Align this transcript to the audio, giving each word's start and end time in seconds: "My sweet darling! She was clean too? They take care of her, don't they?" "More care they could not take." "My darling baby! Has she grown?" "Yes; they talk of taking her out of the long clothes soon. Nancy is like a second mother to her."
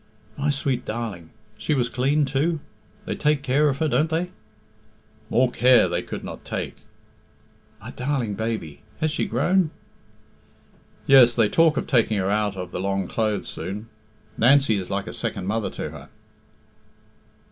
"My 0.35 0.49
sweet 0.49 0.83
darling! 0.83 1.29
She 1.59 1.75
was 1.75 1.87
clean 1.87 2.25
too? 2.25 2.59
They 3.05 3.13
take 3.15 3.43
care 3.43 3.69
of 3.69 3.77
her, 3.77 3.87
don't 3.87 4.09
they?" 4.09 4.31
"More 5.29 5.51
care 5.51 5.87
they 5.87 6.01
could 6.01 6.23
not 6.23 6.43
take." 6.43 6.77
"My 7.79 7.91
darling 7.91 8.33
baby! 8.33 8.81
Has 8.99 9.11
she 9.11 9.25
grown?" 9.27 9.69
"Yes; 11.05 11.35
they 11.35 11.49
talk 11.49 11.77
of 11.77 11.85
taking 11.85 12.17
her 12.17 12.31
out 12.31 12.57
of 12.57 12.71
the 12.71 12.79
long 12.81 13.07
clothes 13.07 13.47
soon. 13.47 13.89
Nancy 14.39 14.77
is 14.77 14.89
like 14.89 15.05
a 15.05 15.13
second 15.13 15.45
mother 15.45 15.69
to 15.69 15.91
her." 15.91 16.09